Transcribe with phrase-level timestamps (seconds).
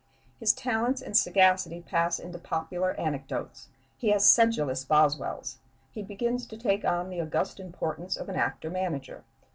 [0.39, 3.67] His talents and sagacity pass into popular anecdotes;
[3.99, 5.57] he has sedulous Boswells;
[5.91, 9.23] he begins to take on the august importance of an actor manager.